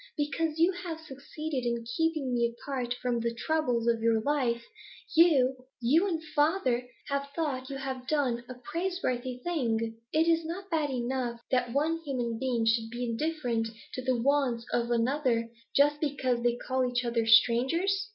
[0.17, 4.63] Because you have succeeded in keeping me apart from the troubles of your life,
[5.15, 9.99] you you and father have thought you had done a praiseworthy thing.
[10.11, 14.65] Is it not bad enough that one human being should be indifferent to the wants
[14.73, 18.07] of another, just because they call each other strangers?